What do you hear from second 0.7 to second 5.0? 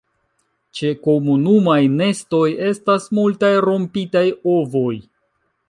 Ĉe komunumaj nestoj estas multaj rompitaj ovoj.